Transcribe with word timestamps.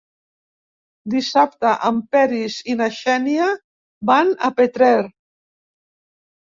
Dissabte 1.15 1.75
en 1.91 2.01
Peris 2.17 2.57
i 2.73 2.77
na 2.81 2.89
Xènia 2.97 3.53
van 4.13 4.35
a 4.49 4.53
Petrer. 4.63 4.93